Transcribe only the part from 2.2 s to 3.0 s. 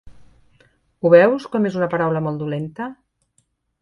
molt dolenta!